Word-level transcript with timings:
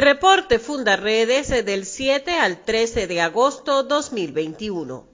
Reporte 0.00 0.58
Fundaredes 0.58 1.50
del 1.66 1.84
7 1.84 2.38
al 2.38 2.64
13 2.64 3.06
de 3.06 3.20
agosto 3.20 3.82
2021. 3.82 5.06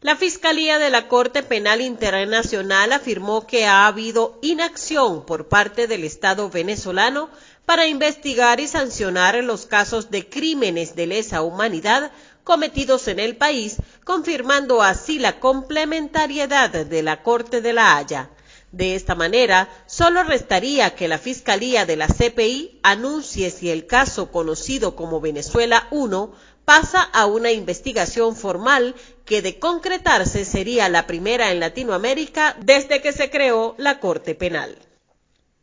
La 0.00 0.16
Fiscalía 0.16 0.80
de 0.80 0.90
la 0.90 1.06
Corte 1.06 1.44
Penal 1.44 1.80
Internacional 1.80 2.92
afirmó 2.92 3.46
que 3.46 3.66
ha 3.66 3.86
habido 3.86 4.36
inacción 4.42 5.24
por 5.24 5.46
parte 5.46 5.86
del 5.86 6.02
Estado 6.02 6.50
venezolano 6.50 7.30
para 7.64 7.86
investigar 7.86 8.58
y 8.58 8.66
sancionar 8.66 9.36
los 9.44 9.66
casos 9.66 10.10
de 10.10 10.28
crímenes 10.28 10.96
de 10.96 11.06
lesa 11.06 11.42
humanidad 11.42 12.10
cometidos 12.42 13.06
en 13.06 13.20
el 13.20 13.36
país, 13.36 13.76
confirmando 14.02 14.82
así 14.82 15.20
la 15.20 15.38
complementariedad 15.38 16.70
de 16.84 17.02
la 17.04 17.22
Corte 17.22 17.60
de 17.60 17.72
la 17.74 17.96
Haya. 17.96 18.28
De 18.72 18.94
esta 18.94 19.16
manera, 19.16 19.68
solo 19.86 20.22
restaría 20.22 20.94
que 20.94 21.08
la 21.08 21.18
Fiscalía 21.18 21.86
de 21.86 21.96
la 21.96 22.06
CPI 22.06 22.78
anuncie 22.82 23.50
si 23.50 23.68
el 23.68 23.86
caso 23.86 24.30
conocido 24.30 24.94
como 24.94 25.20
Venezuela 25.20 25.88
1 25.90 26.32
pasa 26.64 27.02
a 27.02 27.26
una 27.26 27.50
investigación 27.50 28.36
formal 28.36 28.94
que 29.24 29.42
de 29.42 29.58
concretarse 29.58 30.44
sería 30.44 30.88
la 30.88 31.08
primera 31.08 31.50
en 31.50 31.58
Latinoamérica 31.58 32.56
desde 32.60 33.02
que 33.02 33.12
se 33.12 33.28
creó 33.28 33.74
la 33.76 33.98
Corte 33.98 34.36
Penal. 34.36 34.78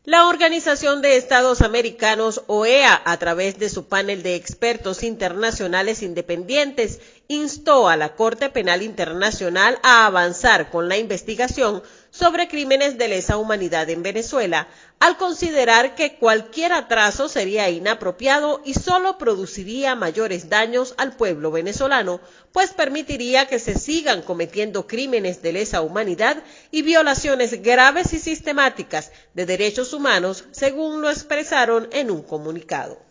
La 0.04 0.26
Organización 0.26 1.02
de 1.02 1.16
Estados 1.16 1.60
Americanos, 1.60 2.42
OEA, 2.46 3.02
a 3.04 3.16
través 3.18 3.58
de 3.58 3.68
su 3.68 3.88
panel 3.88 4.22
de 4.22 4.36
expertos 4.36 5.02
internacionales 5.02 6.02
independientes, 6.02 7.00
instó 7.26 7.88
a 7.88 7.96
la 7.96 8.14
Corte 8.14 8.48
Penal 8.48 8.82
Internacional 8.82 9.78
a 9.82 10.06
avanzar 10.06 10.70
con 10.70 10.88
la 10.88 10.96
investigación 10.96 11.82
sobre 12.10 12.48
crímenes 12.48 12.98
de 12.98 13.08
lesa 13.08 13.36
humanidad 13.36 13.88
en 13.90 14.02
Venezuela, 14.02 14.68
al 15.00 15.16
considerar 15.16 15.94
que 15.94 16.16
cualquier 16.16 16.72
atraso 16.72 17.28
sería 17.28 17.70
inapropiado 17.70 18.60
y 18.64 18.74
solo 18.74 19.18
produciría 19.18 19.94
mayores 19.94 20.48
daños 20.48 20.94
al 20.96 21.16
pueblo 21.16 21.50
venezolano, 21.50 22.20
pues 22.52 22.72
permitiría 22.72 23.46
que 23.46 23.58
se 23.58 23.78
sigan 23.78 24.22
cometiendo 24.22 24.86
crímenes 24.86 25.42
de 25.42 25.52
lesa 25.52 25.82
humanidad 25.82 26.42
y 26.70 26.82
violaciones 26.82 27.62
graves 27.62 28.12
y 28.12 28.18
sistemáticas 28.18 29.12
de 29.34 29.46
derechos 29.46 29.92
humanos, 29.92 30.44
según 30.50 31.00
lo 31.00 31.10
expresaron 31.10 31.88
en 31.92 32.10
un 32.10 32.22
comunicado. 32.22 33.07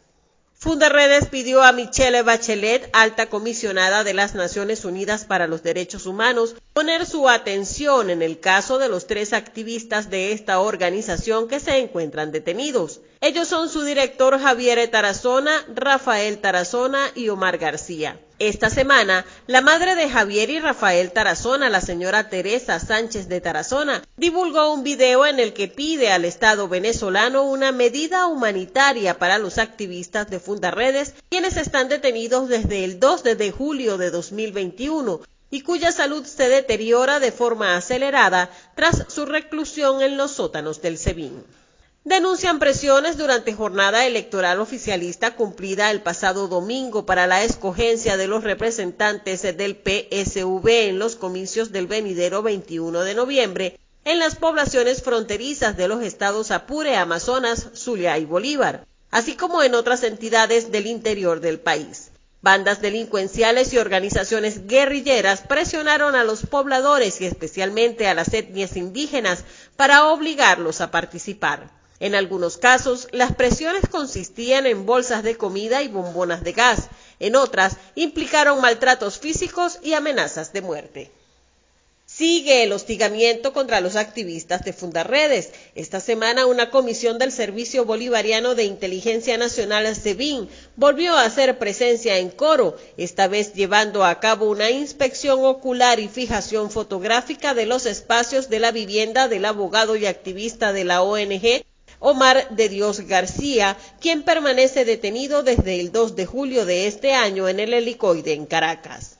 Fundaredes 0.60 1.28
pidió 1.28 1.62
a 1.62 1.72
Michelle 1.72 2.24
Bachelet, 2.24 2.90
alta 2.92 3.28
comisionada 3.30 4.04
de 4.04 4.16
las 4.16 4.34
Naciones 4.34 4.86
Unidas 4.86 5.24
para 5.24 5.46
los 5.46 5.62
Derechos 5.62 6.08
Humanos, 6.08 6.56
poner 6.74 7.06
su 7.06 7.30
atención 7.30 8.10
en 8.10 8.24
el 8.24 8.40
caso 8.40 8.80
de 8.80 8.90
los 8.90 9.06
tres 9.06 9.34
activistas 9.34 10.10
de 10.10 10.32
esta 10.32 10.60
organización 10.60 11.48
que 11.48 11.60
se 11.60 11.78
encuentran 11.78 12.32
detenidos. 12.32 13.02
Ellos 13.22 13.48
son 13.48 13.70
su 13.70 13.84
director 13.84 14.40
Javier 14.40 14.88
Tarazona, 14.90 15.64
Rafael 15.76 16.40
Tarazona 16.40 17.12
y 17.14 17.30
Omar 17.30 17.60
García. 17.60 18.20
Esta 18.40 18.70
semana, 18.70 19.26
la 19.48 19.62
madre 19.62 19.96
de 19.96 20.12
Javier 20.12 20.52
y 20.52 20.60
Rafael 20.60 21.12
Tarazona, 21.12 21.72
la 21.72 21.82
señora 21.82 22.30
Teresa 22.30 22.80
Sánchez 22.80 23.28
de 23.30 23.42
Tarazona, 23.42 24.04
divulgó 24.16 24.72
un 24.72 24.84
video 24.84 25.26
en 25.26 25.40
el 25.40 25.54
que 25.54 25.68
pide 25.68 26.12
al 26.12 26.24
Estado 26.24 26.68
venezolano 26.68 27.42
una 27.42 27.72
medida 27.72 28.28
humanitaria 28.28 29.18
para 29.18 29.40
los 29.40 29.58
activistas 29.58 30.30
de 30.30 30.40
Fundaredes, 30.40 31.16
quienes 31.30 31.58
están 31.58 31.90
detenidos 31.90 32.48
desde 32.48 32.84
el 32.84 33.00
2 33.00 33.24
de 33.24 33.52
julio 33.52 33.98
de 33.98 34.12
2021 34.12 35.22
y 35.50 35.62
cuya 35.62 35.92
salud 35.92 36.24
se 36.24 36.48
deteriora 36.48 37.20
de 37.20 37.32
forma 37.32 37.76
acelerada 37.76 38.52
tras 38.76 39.06
su 39.08 39.26
reclusión 39.26 40.04
en 40.04 40.16
los 40.16 40.34
sótanos 40.34 40.84
del 40.84 41.00
SEBIN 41.00 41.44
denuncian 42.08 42.58
presiones 42.58 43.18
durante 43.18 43.54
jornada 43.54 44.06
electoral 44.06 44.62
oficialista 44.62 45.36
cumplida 45.36 45.92
el 45.92 46.02
pasado 46.02 46.48
domingo 46.48 47.06
para 47.06 47.28
la 47.28 47.44
escogencia 47.44 48.16
de 48.16 48.28
los 48.28 48.46
representantes 48.46 49.42
del 49.42 49.76
PSV 49.76 50.68
en 50.88 51.00
los 51.00 51.18
comicios 51.18 51.74
del 51.74 51.86
venidero 51.88 52.42
21 52.44 53.02
de 53.02 53.14
noviembre 53.14 53.80
en 54.06 54.20
las 54.20 54.36
poblaciones 54.36 55.04
fronterizas 55.04 55.76
de 55.76 55.90
los 55.90 56.02
estados 56.02 56.52
Apure, 56.52 56.96
Amazonas, 56.96 57.72
Zulia 57.74 58.18
y 58.18 58.24
Bolívar, 58.24 58.88
así 59.12 59.36
como 59.36 59.62
en 59.62 59.76
otras 59.76 60.04
entidades 60.04 60.72
del 60.72 60.88
interior 60.88 61.42
del 61.42 61.60
país. 61.60 62.12
Bandas 62.42 62.80
delincuenciales 62.80 63.74
y 63.74 63.80
organizaciones 63.80 64.66
guerrilleras 64.66 65.42
presionaron 65.42 66.16
a 66.16 66.24
los 66.24 66.46
pobladores 66.46 67.20
y 67.20 67.26
especialmente 67.26 68.08
a 68.08 68.14
las 68.14 68.34
etnias 68.34 68.78
indígenas 68.78 69.44
para 69.76 70.06
obligarlos 70.06 70.80
a 70.80 70.90
participar. 70.90 71.77
En 72.00 72.14
algunos 72.14 72.58
casos, 72.58 73.08
las 73.12 73.36
presiones 73.36 73.88
consistían 73.90 74.66
en 74.66 74.86
bolsas 74.86 75.24
de 75.24 75.36
comida 75.36 75.82
y 75.82 75.88
bombonas 75.88 76.44
de 76.44 76.52
gas. 76.52 76.90
En 77.20 77.36
otras, 77.36 77.78
implicaron 77.96 78.62
maltratos 78.62 79.18
físicos 79.18 79.80
y 79.82 79.94
amenazas 79.94 80.54
de 80.54 80.62
muerte. 80.62 81.12
Sigue 82.10 82.64
el 82.64 82.72
hostigamiento 82.72 83.52
contra 83.52 83.82
los 83.82 83.98
activistas 83.98 84.64
de 84.64 84.72
Fundarredes. 84.72 85.52
Esta 85.76 86.00
semana 86.00 86.46
una 86.46 86.70
comisión 86.70 87.18
del 87.18 87.34
Servicio 87.34 87.84
Bolivariano 87.84 88.56
de 88.56 88.64
Inteligencia 88.64 89.38
Nacional 89.38 89.94
SEBIN 89.94 90.48
volvió 90.78 91.18
a 91.18 91.26
hacer 91.26 91.58
presencia 91.58 92.18
en 92.18 92.30
Coro, 92.30 92.78
esta 92.96 93.28
vez 93.28 93.54
llevando 93.56 94.06
a 94.06 94.22
cabo 94.22 94.50
una 94.50 94.72
inspección 94.72 95.44
ocular 95.44 96.00
y 96.00 96.08
fijación 96.08 96.72
fotográfica 96.72 97.54
de 97.54 97.66
los 97.66 97.86
espacios 97.86 98.48
de 98.48 98.60
la 98.60 98.72
vivienda 98.72 99.28
del 99.28 99.44
abogado 99.44 99.98
y 99.98 100.06
activista 100.06 100.72
de 100.72 100.86
la 100.86 101.02
ONG 101.02 101.66
Omar 102.00 102.50
de 102.50 102.70
Dios 102.70 103.02
García, 103.02 103.78
quien 104.00 104.24
permanece 104.24 104.86
detenido 104.86 105.44
desde 105.44 105.80
el 105.80 105.92
2 105.92 106.16
de 106.16 106.26
julio 106.26 106.66
de 106.66 106.88
este 106.88 107.14
año 107.14 107.48
en 107.50 107.60
el 107.60 107.74
helicoide 107.74 108.34
en 108.34 108.46
Caracas. 108.46 109.18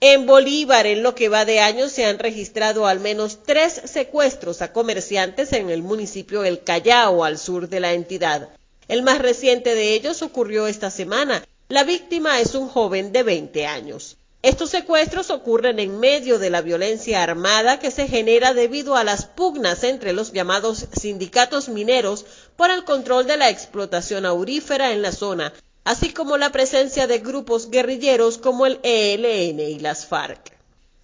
En 0.00 0.26
Bolívar, 0.26 0.86
en 0.86 1.02
lo 1.02 1.14
que 1.14 1.30
va 1.30 1.44
de 1.44 1.60
año, 1.60 1.88
se 1.88 2.04
han 2.04 2.18
registrado 2.18 2.86
al 2.86 3.00
menos 3.00 3.38
tres 3.44 3.80
secuestros 3.86 4.60
a 4.60 4.72
comerciantes 4.72 5.52
en 5.54 5.70
el 5.70 5.82
municipio 5.82 6.44
El 6.44 6.62
Callao, 6.62 7.24
al 7.24 7.38
sur 7.38 7.68
de 7.68 7.80
la 7.80 7.94
entidad. 7.94 8.50
El 8.88 9.02
más 9.02 9.18
reciente 9.18 9.74
de 9.74 9.94
ellos 9.94 10.20
ocurrió 10.22 10.66
esta 10.66 10.90
semana. 10.90 11.42
La 11.68 11.82
víctima 11.82 12.40
es 12.40 12.54
un 12.54 12.68
joven 12.68 13.10
de 13.10 13.22
20 13.22 13.66
años. 13.66 14.18
Estos 14.46 14.70
secuestros 14.70 15.30
ocurren 15.30 15.80
en 15.80 15.98
medio 15.98 16.38
de 16.38 16.50
la 16.50 16.62
violencia 16.62 17.20
armada 17.20 17.80
que 17.80 17.90
se 17.90 18.06
genera 18.06 18.54
debido 18.54 18.94
a 18.94 19.02
las 19.02 19.26
pugnas 19.26 19.82
entre 19.82 20.12
los 20.12 20.32
llamados 20.32 20.86
sindicatos 20.92 21.68
mineros 21.68 22.24
por 22.54 22.70
el 22.70 22.84
control 22.84 23.26
de 23.26 23.38
la 23.38 23.50
explotación 23.50 24.24
aurífera 24.24 24.92
en 24.92 25.02
la 25.02 25.10
zona, 25.10 25.52
así 25.82 26.10
como 26.12 26.36
la 26.36 26.50
presencia 26.52 27.08
de 27.08 27.18
grupos 27.18 27.70
guerrilleros 27.70 28.38
como 28.38 28.66
el 28.66 28.78
ELN 28.84 29.58
y 29.58 29.80
las 29.80 30.06
FARC. 30.06 30.52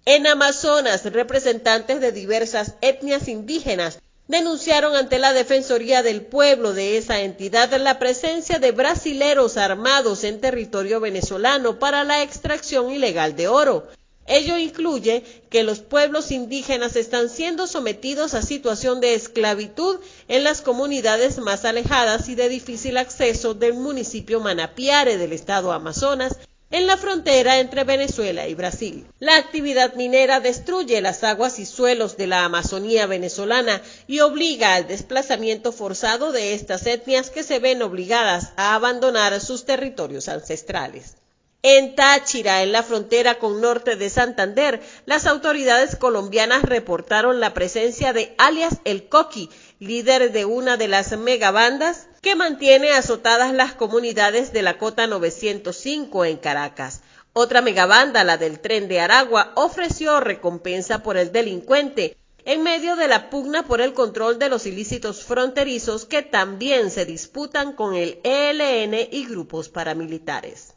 En 0.05 0.29
Amazonas, 0.29 1.05
representantes 1.07 2.01
de 2.01 2.13
diversas 2.13 2.77
etnias 2.81 3.27
indígenas 3.27 3.99
denunciaron 4.29 4.97
ante 4.97 5.19
la 5.19 5.33
Defensoría 5.33 6.03
del 6.03 6.23
Pueblo 6.23 6.73
de 6.73 6.97
esa 6.97 7.21
entidad 7.21 7.73
la 7.81 7.99
presencia 7.99 8.59
de 8.59 8.73
brasileros 8.73 9.57
armados 9.57 10.25
en 10.25 10.41
territorio 10.41 11.01
venezolano 11.01 11.79
para 11.79 12.05
la 12.05 12.23
extracción 12.23 12.91
ilegal 12.91 13.37
de 13.37 13.49
oro. 13.49 13.89
Ello 14.27 14.57
incluye 14.57 15.25
que 15.51 15.65
los 15.65 15.81
pueblos 15.81 16.31
indígenas 16.31 16.95
están 16.95 17.29
siendo 17.29 17.67
sometidos 17.67 18.35
a 18.35 18.43
situación 18.43 19.01
de 19.01 19.15
esclavitud 19.15 19.99
en 20.29 20.45
las 20.45 20.63
comunidades 20.63 21.39
más 21.39 21.65
alejadas 21.65 22.29
y 22.29 22.37
de 22.37 22.49
difícil 22.49 22.99
acceso 22.99 23.55
del 23.55 23.75
municipio 23.75 24.39
Manapiare 24.39 25.19
del 25.19 25.33
estado 25.33 25.73
Amazonas, 25.73 26.39
en 26.73 26.87
la 26.87 26.97
frontera 26.97 27.61
entre 27.61 27.85
Venezuela 27.85 28.49
y 28.49 28.55
Brasil. 28.55 29.07
La 29.21 29.37
actividad 29.37 29.95
minera 29.95 30.41
destruye 30.41 31.01
las 31.01 31.23
aguas 31.23 31.59
y 31.59 31.67
suelos 31.67 32.17
de 32.17 32.27
la 32.27 32.45
Amazonía 32.45 33.07
venezolana 33.07 33.83
y 34.07 34.21
obliga 34.21 34.75
al 34.75 34.89
desplazamiento 34.89 35.71
forzado 35.71 36.33
de 36.33 36.55
estas 36.55 36.87
etnias 36.87 37.31
que 37.31 37.43
se 37.43 37.59
ven 37.59 37.83
obligadas 37.83 38.53
a 38.57 38.75
abandonar 38.75 39.39
sus 39.41 39.65
territorios 39.67 40.29
ancestrales. 40.29 41.17
En 41.65 41.95
Táchira, 41.95 42.63
en 42.63 42.73
la 42.73 42.83
frontera 42.83 43.39
con 43.39 43.61
norte 43.61 43.95
de 43.95 44.11
Santander, 44.11 44.83
las 45.07 45.27
autoridades 45.27 45.95
colombianas 45.95 46.63
reportaron 46.63 47.39
la 47.39 47.55
presencia 47.55 48.13
de 48.13 48.35
alias 48.37 48.79
El 48.85 49.09
Coqui, 49.09 49.49
líder 49.79 50.33
de 50.33 50.45
una 50.45 50.77
de 50.77 50.89
las 50.89 51.17
megabandas 51.17 52.09
que 52.23 52.37
mantiene 52.37 52.93
azotadas 52.93 53.53
las 53.53 53.73
comunidades 53.73 54.53
de 54.53 54.63
la 54.63 54.79
Cota 54.79 55.09
905 55.09 56.25
en 56.25 56.37
Caracas. 56.37 57.03
Otra 57.33 57.63
megabanda, 57.63 58.23
la 58.23 58.39
del 58.39 58.61
tren 58.61 58.87
de 58.87 59.01
Aragua, 59.01 59.51
ofreció 59.57 60.21
recompensa 60.21 61.03
por 61.03 61.17
el 61.17 61.33
delincuente 61.33 62.17
en 62.45 62.63
medio 62.63 62.95
de 62.95 63.09
la 63.09 63.29
pugna 63.29 63.65
por 63.65 63.81
el 63.81 63.93
control 63.93 64.39
de 64.39 64.49
los 64.49 64.67
ilícitos 64.67 65.25
fronterizos 65.25 66.05
que 66.05 66.23
también 66.23 66.93
se 66.93 67.07
disputan 67.07 67.73
con 67.73 67.97
el 67.97 68.21
ELN 68.23 68.95
y 69.11 69.27
grupos 69.27 69.69
paramilitares. 69.69 70.75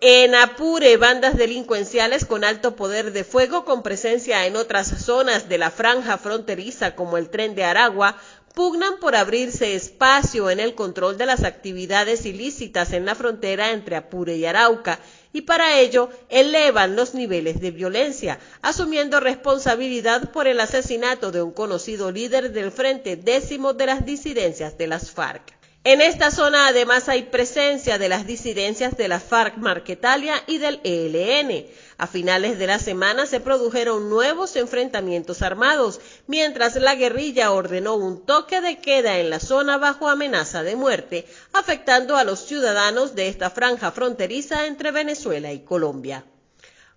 En 0.00 0.34
Apure, 0.34 0.96
bandas 0.96 1.36
delincuenciales 1.36 2.24
con 2.24 2.44
alto 2.44 2.74
poder 2.74 3.12
de 3.12 3.22
fuego 3.22 3.64
con 3.64 3.84
presencia 3.84 4.44
en 4.44 4.56
otras 4.56 4.88
zonas 4.88 5.48
de 5.48 5.56
la 5.56 5.70
franja 5.70 6.18
fronteriza 6.18 6.96
como 6.96 7.16
el 7.16 7.30
tren 7.30 7.54
de 7.54 7.64
Aragua 7.64 8.18
pugnan 8.54 9.00
por 9.00 9.16
abrirse 9.16 9.74
espacio 9.74 10.48
en 10.48 10.60
el 10.60 10.74
control 10.76 11.18
de 11.18 11.26
las 11.26 11.42
actividades 11.42 12.24
ilícitas 12.24 12.92
en 12.92 13.04
la 13.04 13.16
frontera 13.16 13.72
entre 13.72 13.96
Apure 13.96 14.36
y 14.36 14.46
Arauca 14.46 15.00
y 15.32 15.42
para 15.42 15.80
ello 15.80 16.08
elevan 16.28 16.94
los 16.94 17.14
niveles 17.14 17.60
de 17.60 17.72
violencia, 17.72 18.38
asumiendo 18.62 19.18
responsabilidad 19.18 20.30
por 20.30 20.46
el 20.46 20.60
asesinato 20.60 21.32
de 21.32 21.42
un 21.42 21.50
conocido 21.50 22.12
líder 22.12 22.52
del 22.52 22.70
Frente 22.70 23.16
Décimo 23.16 23.72
de 23.72 23.86
las 23.86 24.06
disidencias 24.06 24.78
de 24.78 24.86
las 24.86 25.10
FARC. 25.10 25.63
En 25.86 26.00
esta 26.00 26.30
zona 26.30 26.68
además 26.68 27.10
hay 27.10 27.24
presencia 27.24 27.98
de 27.98 28.08
las 28.08 28.26
disidencias 28.26 28.96
de 28.96 29.06
la 29.06 29.20
FARC 29.20 29.58
Marquetalia 29.58 30.42
y 30.46 30.56
del 30.56 30.80
ELN. 30.82 31.66
A 31.98 32.06
finales 32.06 32.58
de 32.58 32.66
la 32.66 32.78
semana 32.78 33.26
se 33.26 33.38
produjeron 33.38 34.08
nuevos 34.08 34.56
enfrentamientos 34.56 35.42
armados, 35.42 36.00
mientras 36.26 36.76
la 36.76 36.94
guerrilla 36.94 37.52
ordenó 37.52 37.96
un 37.96 38.24
toque 38.24 38.62
de 38.62 38.78
queda 38.78 39.18
en 39.18 39.28
la 39.28 39.40
zona 39.40 39.76
bajo 39.76 40.08
amenaza 40.08 40.62
de 40.62 40.74
muerte, 40.74 41.26
afectando 41.52 42.16
a 42.16 42.24
los 42.24 42.46
ciudadanos 42.46 43.14
de 43.14 43.28
esta 43.28 43.50
franja 43.50 43.92
fronteriza 43.92 44.64
entre 44.64 44.90
Venezuela 44.90 45.52
y 45.52 45.64
Colombia. 45.64 46.24